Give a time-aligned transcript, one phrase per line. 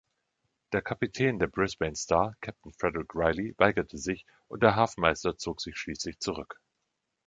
[0.71, 5.77] Der Kapitän der „Brisbane Star“, Captain Frederick Riley, weigerte sich, und der Hafenmeister zog sich
[5.77, 6.59] schließlich zurück.